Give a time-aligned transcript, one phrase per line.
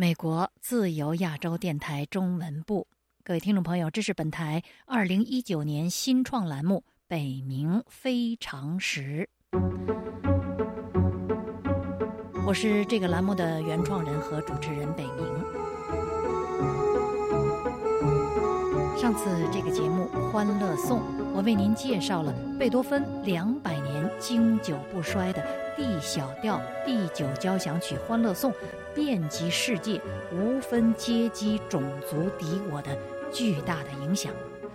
[0.00, 2.86] 美国自由亚洲电台中文部，
[3.24, 9.28] 各位听众朋友，这是本台二零一九年新创栏目《北冥非常时》，
[12.46, 15.20] 我是这个栏目的原创人和主持人北冥。
[18.96, 21.00] 上次这个节目《欢乐颂》，
[21.34, 23.87] 我为您介绍了贝多芬两百年
[24.18, 25.42] 经久不衰的
[25.76, 28.52] D 小调第九交响曲《欢乐颂》。
[28.94, 30.00] 遍及世界，
[30.32, 32.98] 无分阶级、种族、敌我的
[33.32, 34.32] 巨大的影响，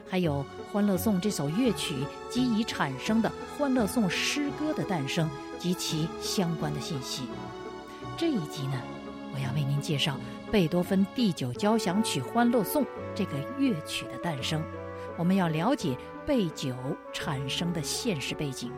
[0.10, 1.96] 还有《欢乐颂》这首乐曲
[2.30, 5.30] 及已产生的《欢乐颂》诗歌的诞生
[5.60, 7.24] 及其相关的信息。
[8.16, 8.82] 这一集呢，
[9.34, 10.18] 我要为您介绍
[10.50, 14.64] 贝多芬第九交响曲《欢乐颂》这个乐曲的诞生。
[15.18, 16.74] 我们要了解贝九
[17.12, 18.72] 产生的现实背景。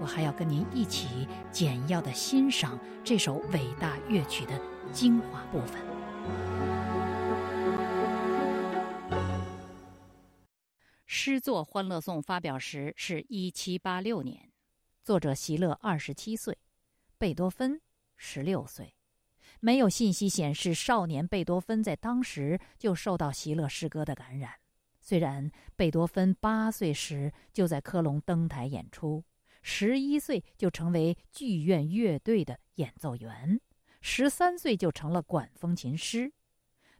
[0.00, 4.60] 我还要跟您一起简要的欣赏这首伟大乐曲的
[4.92, 5.82] 精华部分。
[11.06, 14.50] 诗作《欢乐颂》发表时是一七八六年，
[15.02, 16.56] 作者席勒二十七岁，
[17.18, 17.80] 贝多芬
[18.16, 18.94] 十六岁。
[19.60, 24.52] 没有信息显示少年贝多芬在当时就受到席勒诗歌的感染。
[25.00, 29.24] 虽然贝多芬八岁时就在科隆登台演出。
[29.70, 33.60] 十一岁就成为剧院乐队的演奏员，
[34.00, 36.32] 十三岁就成了管风琴师，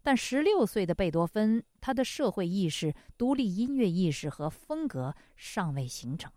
[0.02, 6.30] 但十六岁的贝多芬，他的社会意识、独立音乐意识和风格尚未形成，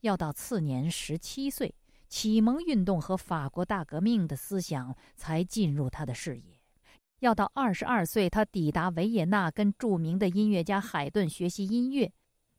[0.00, 1.72] 要到次年十七岁，
[2.08, 6.60] 启蒙运动和法国大革命的思想才进入他的视野，
[7.20, 12.12] 要到二十二岁，他抵达维也纳，跟著名的音乐家海顿学习音乐。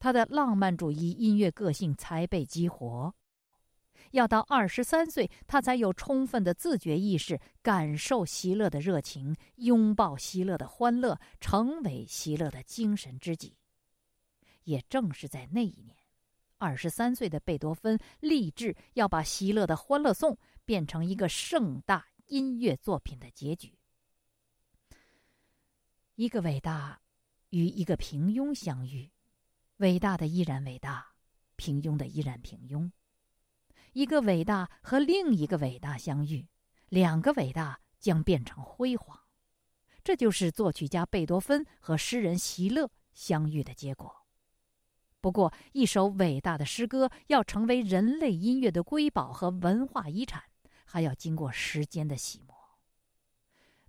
[0.04, 3.16] 他的浪漫主义音乐个性才被激活，
[4.12, 13.56] 要到二十三岁，他才有充分的自觉意识，感受席勒的热情，拥抱席勒的欢乐，成为席勒的精神知己。
[14.66, 15.96] 也正是在那一年，
[16.58, 20.34] 二十三岁的贝多芬立志要把席勒的《欢乐颂》
[20.66, 23.80] 变成一个盛大音乐作品的结局。
[26.16, 27.00] 一个伟大
[27.52, 29.13] 与一个平庸相遇。
[29.84, 31.08] 伟大的依然伟大，
[31.58, 32.90] 平庸的依然平庸。
[33.92, 36.48] 一个伟大和另一个伟大相遇，
[36.88, 39.20] 两个伟大将变成辉煌。
[40.02, 44.26] 这就是作曲家贝多芬和诗人席勒相遇的结果。
[45.20, 50.44] 不过，一首伟大的诗歌要成为人类音乐的瑰宝和文化遗产，
[50.86, 52.56] 还要经过时间的洗磨。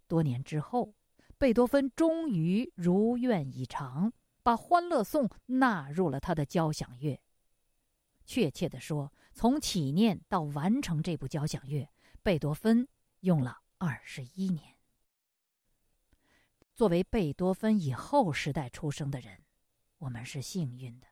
[0.09, 0.97] 多年之后，
[1.39, 4.13] 贝多芬终于如愿以偿。
[4.45, 7.19] 把《欢乐颂》纳入了他的交响乐。
[8.27, 11.89] 确切的说，从起念到完成这部交响乐，
[12.23, 12.87] 贝多芬
[13.21, 14.77] 用了二十一年。
[16.75, 19.45] 作为贝多芬以后时代出生的人，
[19.97, 21.07] 我们是幸运的，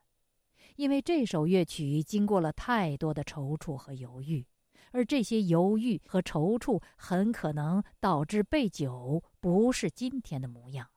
[0.76, 4.46] 因为这首乐曲经过了太多的踌躇和犹豫，
[4.90, 10.90] 而这些犹豫和踌躇很可能导致贝九不是今天的模样。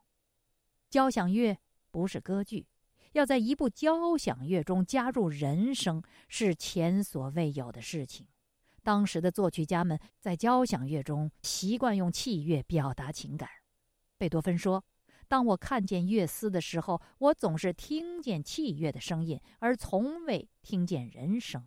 [0.90, 1.58] 交响乐。
[1.96, 2.68] 不是歌剧，
[3.14, 8.28] 要在一部交响乐中加入人声是前所未有的事情。
[8.84, 13.50] 当时的作曲家们在交响乐中习惯用器乐表达情感。
[14.18, 14.84] 贝多芬说
[15.30, 21.66] ：“当我看见乐思的时候，我总是听见器乐的声音，而从未听见人声。”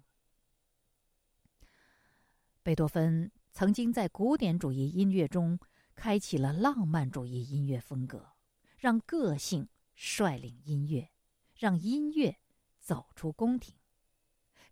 [2.62, 5.58] 贝多芬曾经在古典主义音乐中
[5.94, 8.32] 开启了浪漫主义音乐风格，
[8.76, 9.66] 让个性。
[10.00, 11.10] 率领音乐，
[11.56, 12.36] 让音乐
[12.78, 13.74] 走出宫廷。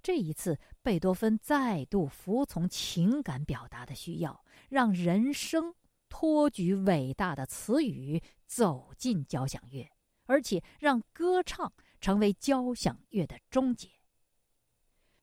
[0.01, 5.75] 这一次，贝多芬再度服从情感表达的需要，让人声
[6.09, 9.91] 托举伟大的词语走进交响乐，
[10.27, 13.91] 而且让歌唱成为交响乐的终结。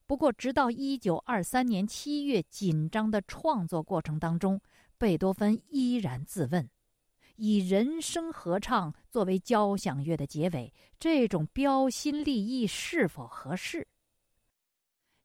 [0.06, 4.60] 不过，直到一九二三年七月，紧张的创作过程当中，
[4.98, 6.68] 贝多芬依然自问。
[7.36, 13.86] 以人声合唱作为交响乐的结尾，这种标新立异是否合适？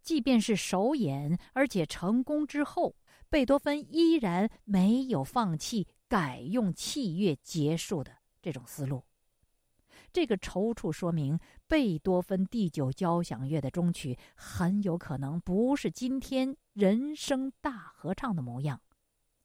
[0.02, 2.96] 即便是首演而且成功之后，
[3.30, 9.04] 贝多芬依然没有放弃改用器乐结束的这种思路。
[10.12, 18.82] 这个踌躇说明，贝多芬第九交响乐的终曲很有可能不是今天人声大合唱的模样。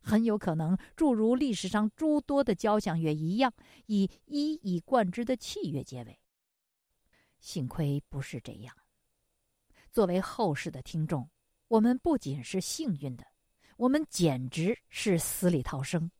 [0.04, 3.52] 很有可能，诸如历史上诸多的交响乐一样，
[3.86, 6.20] 以一以贯之的器乐结尾。
[7.40, 8.76] 幸亏不是这样。
[9.90, 11.30] 作为后世的听众，
[11.68, 13.24] 我们不仅是幸运的，
[13.78, 16.10] 我们简直是死里逃生。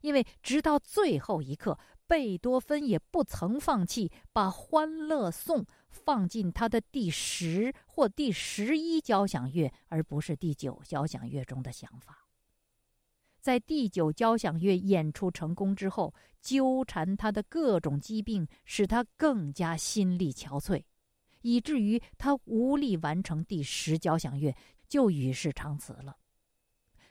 [0.00, 12.26] 因为直到最后一刻，贝多芬也不曾放弃把《欢乐颂》放进他的第十或第十一交响乐，而不是第九交响乐中的想法。
[13.40, 20.84] 在第九交响乐演出成功之后，纠缠他的各种疾病使他更加心力憔悴，
[21.42, 24.54] 以至于他无力完成第十交响乐，
[24.88, 26.16] 就与世长辞了。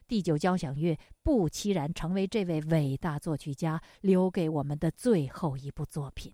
[0.08, 6.34] 第九交响乐不期然成为这位伟大作曲家留给我们的最后一部作品。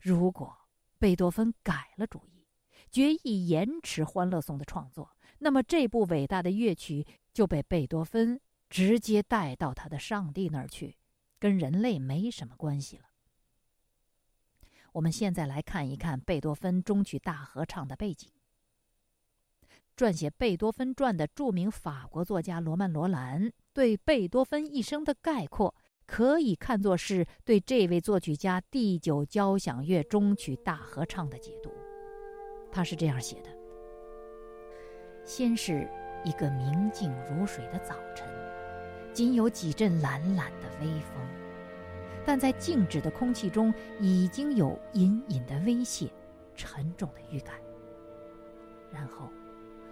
[0.00, 0.56] 如果
[0.98, 2.46] 贝多芬改了主意，
[2.90, 10.96] 决意延迟《欢乐颂》的创作，那么这部伟大的乐曲就被贝多芬直接带到他的上帝那儿去，
[11.38, 13.04] 跟人类没什么关系了。
[14.92, 18.30] 我们现在来看一看贝多芬终曲大合唱的背景。
[19.96, 25.74] 撰写《贝多芬传》的著名法国作家罗曼·罗兰对贝多芬一生的概括，
[26.06, 31.72] 可以看作是对这位作曲家第九交响乐终曲大合唱的解读。
[32.70, 33.55] 他是这样写的：
[35.26, 35.86] 先是
[36.24, 38.26] 一个明净如水的早晨，
[39.12, 41.20] 仅有几阵懒懒的微风，
[42.24, 46.08] 但在静止的空气中已经有隐隐的威胁、
[46.54, 47.56] 沉重的预感。
[48.90, 49.28] 然后。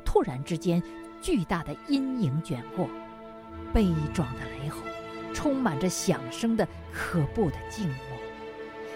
[0.06, 0.80] 突然之间，
[1.20, 2.88] 巨大的阴影卷过，
[3.72, 4.78] 悲壮的雷吼，
[5.32, 7.96] 充满着响声的可怖的静默，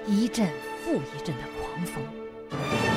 [0.07, 0.49] 一阵
[0.85, 2.88] 复一阵的狂风。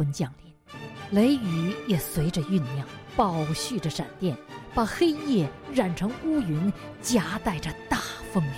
[0.00, 0.54] 昏降临，
[1.10, 4.34] 雷雨也随着酝酿，暴蓄着闪电。
[4.74, 7.98] 把黑夜染成乌云，夹带着大
[8.32, 8.48] 风雨。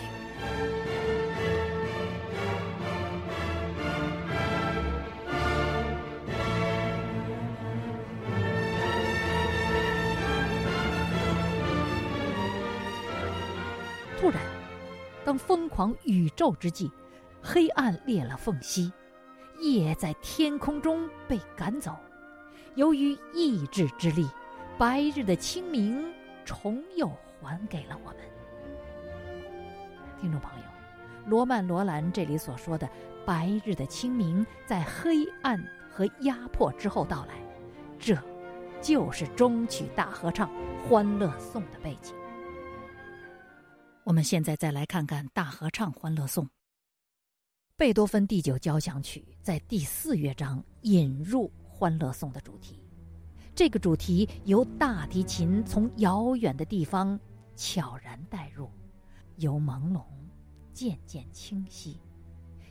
[14.20, 14.40] 突然，
[15.24, 16.88] 当疯狂宇宙之际，
[17.42, 18.92] 黑暗裂了缝隙，
[19.62, 21.96] 夜在天空中被赶走。
[22.74, 24.28] 由于意志之力。
[24.78, 26.02] 白日的清明
[26.44, 27.06] 重又
[27.40, 28.16] 还给了我们，
[30.20, 30.64] 听众朋友，
[31.26, 32.88] 罗曼·罗兰这里所说的
[33.24, 37.34] 白日的清明，在黑暗和压迫之后到来，
[37.98, 38.18] 这，
[38.80, 40.48] 就是终曲大合唱
[40.88, 42.12] 《欢乐颂》的背景。
[44.02, 46.44] 我们现在再来看看大合唱《欢乐颂》。
[47.82, 52.80] 贝多芬第九交响曲在第四乐章引入《欢乐颂》的主题。
[53.56, 57.18] 这个主题由大提琴从遥远的地方
[57.56, 58.70] 悄然带入，
[59.38, 60.04] 由朦胧
[60.72, 61.98] 渐渐清晰，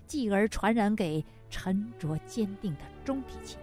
[0.08, 3.60] 继而传染给沉着坚定的中提琴，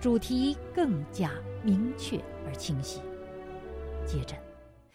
[0.00, 1.30] 主题更加
[1.62, 3.02] 明确而清晰。
[4.06, 4.34] 接着，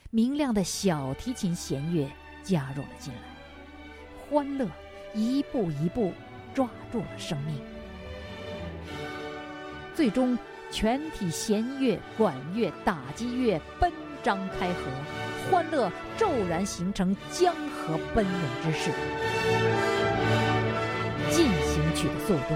[0.10, 2.10] 明亮的小提琴弦乐
[2.42, 3.22] 加入了进来，
[4.28, 4.68] 欢乐
[5.14, 6.14] 一步一步
[6.54, 7.62] 抓住了生命，
[9.96, 10.38] 最终。
[10.72, 13.92] 全体弦乐、管乐、打击乐奔
[14.22, 14.84] 张开合，
[15.50, 18.34] 欢乐骤然形成江河奔涌
[18.64, 18.92] 之势。
[21.32, 22.54] 进行曲的速度，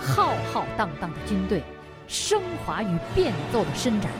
[0.00, 1.62] 浩浩荡荡的军队，
[2.08, 4.10] 升华与变奏的伸展，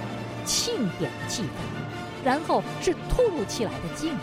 [0.44, 4.16] 庆典的气氛，然后是突如其来的静谧。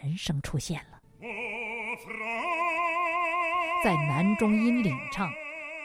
[0.00, 0.98] 人声出现了。
[3.84, 5.30] 在男中音领唱、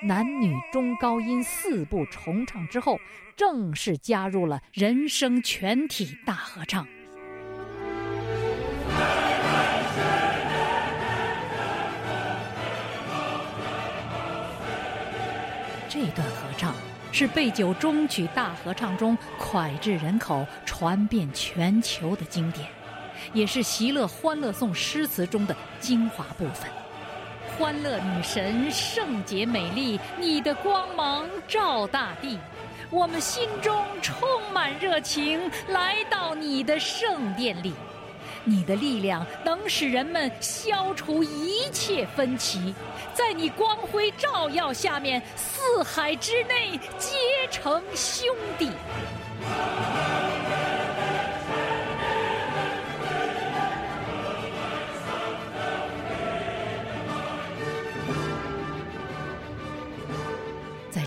[0.02, 3.00] 男女中高音四部重唱之后，
[3.36, 6.88] 正式加入了人声全体大合唱。
[15.88, 16.74] 这段合唱
[17.12, 22.68] 是贝九中曲大合唱中脍炙人口、传遍全球的经典，
[23.32, 26.70] 也是席勒《欢乐颂》诗词中的精华部分。
[27.58, 32.40] 欢乐女神，圣洁美丽，你的光芒照大地，
[32.90, 37.72] 我们心中充满热情，来到你的圣殿里，
[38.44, 42.74] 你的力量能使人们消除一切分歧，
[43.14, 47.16] 在你光辉照耀下面，四海之内皆
[47.52, 48.72] 成兄弟。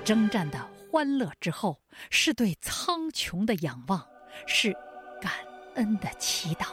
[0.06, 4.06] 征战的欢乐之后是对苍穹的仰望
[4.46, 4.72] 是
[5.20, 5.32] 感
[5.74, 6.68] 恩的祈祷。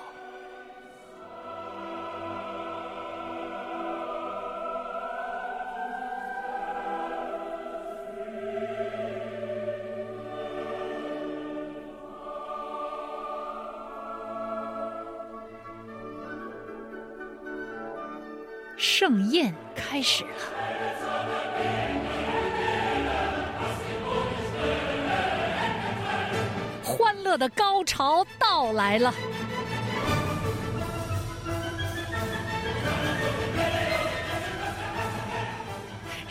[18.77, 20.52] 盛宴开始了。
[27.37, 29.13] 的高潮到来了。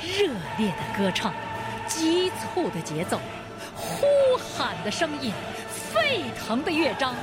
[0.05, 0.29] 热
[0.59, 1.33] 烈的歌唱，
[1.87, 3.19] 急促的节奏，
[3.75, 4.07] 呼
[4.37, 5.33] 喊的声音，
[5.69, 7.15] 沸腾的乐章，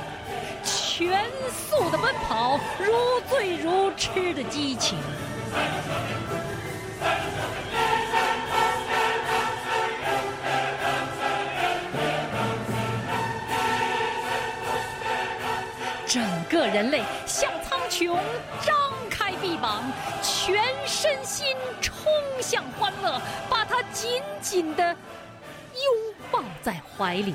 [0.64, 4.98] 全速的奔跑，如醉如痴的激情。
[16.10, 18.18] 整个人类向苍穹，
[18.66, 18.74] 张
[19.08, 19.84] 开臂膀，
[20.20, 22.02] 全身心冲
[22.40, 27.32] 向欢乐，把它紧紧的拥抱在怀里。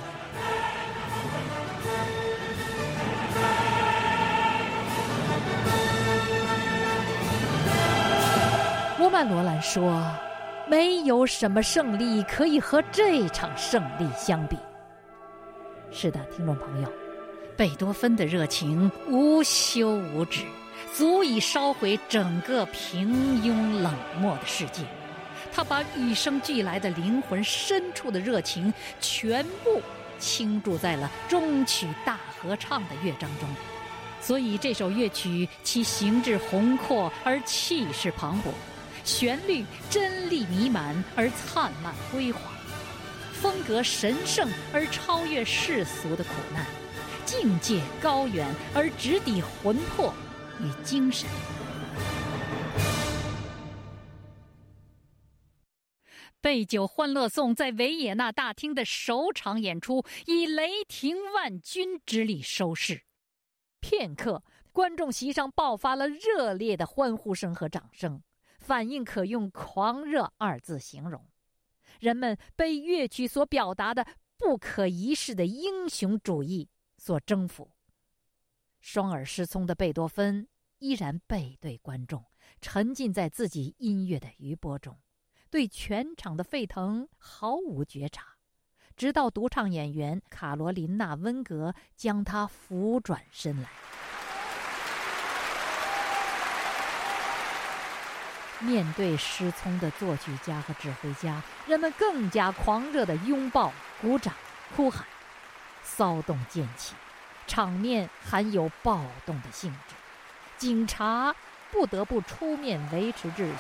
[9.00, 10.04] 罗曼·罗兰说
[10.68, 14.58] ：“没有什么胜利可以和这场胜利相比。”
[15.92, 16.92] 是的，听众朋友，
[17.58, 20.42] 贝多芬的热情无休无止，
[20.94, 24.82] 足以烧毁整个平庸冷漠的世界。
[25.54, 29.82] 他把与生俱来的灵魂深处的热情全部
[30.20, 33.48] 倾注在了终曲大合唱的乐章中，
[34.20, 38.50] 所以这首乐曲其形制宏阔而气势磅礴。
[39.06, 42.42] 旋律真丽弥漫而灿烂辉煌，
[43.32, 46.66] 风格神圣而超越世俗的苦难，
[47.26, 50.14] 境界高远而直抵魂魄
[50.62, 51.28] 与精神。
[56.40, 63.02] 贝酒欢乐颂在维也纳大厅的首场演出以雷霆万钧之力收视，
[63.80, 68.22] 片刻，观众席上爆发了热烈的欢呼声和掌声。
[68.60, 71.28] 反应可用“狂热”二字形容，
[72.00, 74.06] 人们被乐曲所表达的
[74.38, 76.70] 不可一世的英雄主义
[77.06, 77.70] 做征服。
[78.80, 80.48] 双耳失聪的贝多芬
[80.80, 82.26] 依然背对观众，
[82.60, 84.98] 沉浸在自己音乐的余波中，
[85.52, 88.38] 对全场的沸腾毫无觉察，
[88.98, 93.70] 直到独唱演员卡罗琳娜·温格将他扶转身来。
[98.62, 103.72] 面对失聪的作曲家和指挥家，人们更加狂热的拥抱、
[104.02, 104.34] 鼓掌、
[104.76, 105.06] 哭喊，
[105.86, 106.96] 骚动渐起，
[107.48, 109.96] 场面含有暴动的性质，
[110.58, 111.34] 警察
[111.72, 113.54] 不得不出面维持秩序。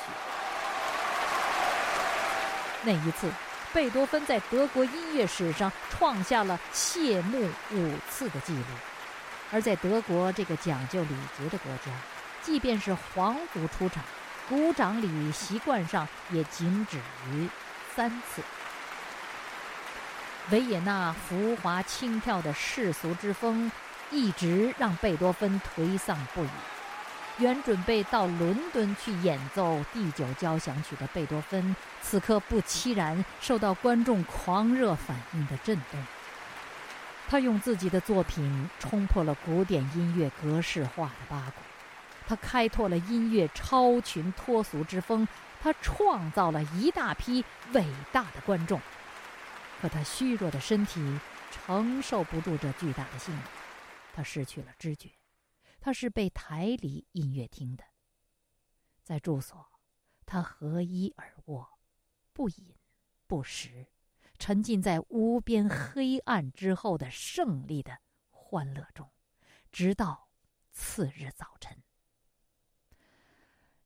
[2.83, 3.31] 那一次，
[3.71, 8.65] 贝多芬在德国音乐史上创下了谢幕五次的记录，
[9.51, 11.91] 而在德国这个讲究礼节的国家，
[12.41, 14.03] 即便是皇族出场。
[14.47, 16.99] 鼓掌礼习惯上也仅止
[17.31, 17.49] 于
[17.95, 18.43] 三次。
[20.51, 23.71] 维也纳浮华轻佻的世俗之风，
[24.11, 26.49] 一直让贝多芬颓丧不已。
[27.37, 35.99] 原准备到伦敦去演奏第九交响曲的贝多芬，此刻不期然受到观众狂热反应的震动。
[37.27, 41.61] 他用自己的作品冲破了古典音乐格式化的八股。
[42.27, 45.27] 他开拓了音乐超群脱俗之风，
[45.61, 48.79] 他创造了一大批伟大的观众，
[49.81, 50.99] 可他虚弱的身体
[51.51, 53.43] 承受不住这巨大的信仰，
[54.13, 55.11] 他失去了知觉，
[55.79, 57.83] 他是被抬离音乐厅的。
[59.03, 59.65] 在住所，
[60.25, 61.79] 他合衣而卧，
[62.33, 62.75] 不饮
[63.27, 63.87] 不食，
[64.39, 67.99] 沉浸在无边黑暗之后的胜利的
[68.31, 69.11] 欢乐中，
[69.71, 70.29] 直到
[70.71, 71.83] 次日早晨。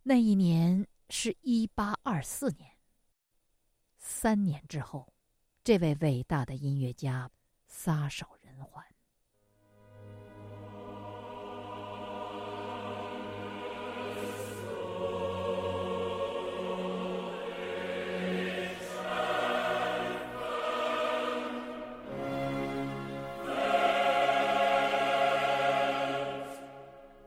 [0.04, 2.78] 那一年是一八二四年。
[3.98, 5.14] 三年之后，
[5.62, 7.30] 这位伟大的音乐家
[7.68, 8.84] 撒手人寰。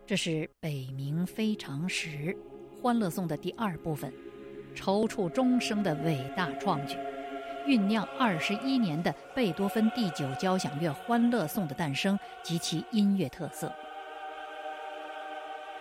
[0.05, 2.09] 这是北冥非常时。
[2.83, 4.13] 《欢乐颂》的第二部分，
[4.75, 6.97] 踌躇终生的伟大创举，
[7.67, 13.73] 酝酿二十一年的贝多芬第九交响乐《欢乐颂》的诞生及其音乐特色。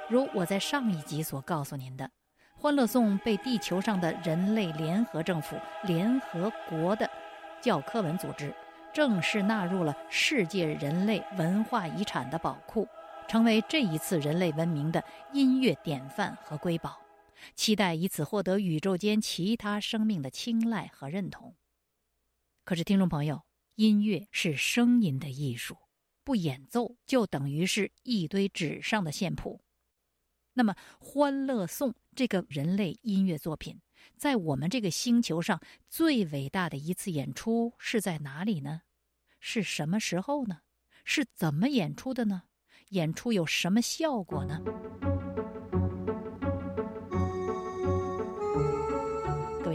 [0.09, 2.05] 如我在上一集所告诉您的，
[2.55, 7.09] 《欢乐颂》被地球上的人类联合政府联合国的
[7.61, 8.53] 教科文组织
[8.93, 12.87] 正式纳入了世界人类文化遗产的宝库。
[13.27, 16.99] 成为这一次人类文明的音乐典范和瑰宝，
[17.55, 21.55] 期待以此获得宇宙间其他生命的青睐和认同。
[22.63, 23.41] 可是，听众朋友，
[23.75, 25.77] 音乐是声音的艺术，
[26.23, 29.61] 不演奏就等于是一堆纸上的线谱。
[30.53, 33.81] 那么，《欢乐颂》这个人类音乐作品，
[34.15, 38.81] 在我们这个星球上最伟大的一次演出是在哪里呢？
[39.39, 40.59] 是什么时候呢？
[41.03, 42.43] 是怎么演出的呢？
[42.89, 44.61] 演出有什么效果呢？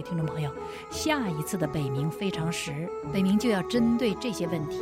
[0.09, 0.49] 听众朋友，
[0.89, 4.81] 下一次的北冥非常时，北冥就要针对这些问题，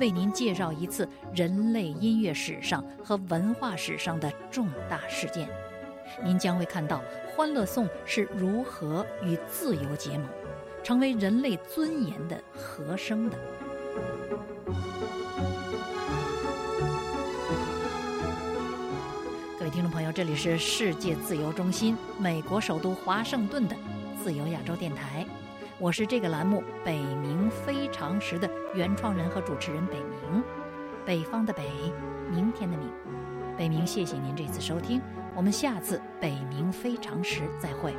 [0.00, 5.46] 为您介绍一次人类音乐史上和文化史上的重大事件。
[6.24, 7.02] 您将会看到
[7.36, 10.26] 《欢乐颂》是如何与自由结盟，
[10.82, 13.36] 成为人类尊严的和声的。
[19.58, 23.76] 各位听众朋友，这里是世界自由中心，美国首都华盛顿的
[24.16, 25.26] 自由亚洲电台，
[25.78, 30.42] 我是这个栏目《北冥非常时》的原创人和主持人北冥，
[31.04, 31.62] 北方的北，
[32.30, 32.88] 明天的明，
[33.56, 35.00] 北冥，谢谢您这次收听，
[35.34, 37.94] 我们下次《北冥非常时》再会。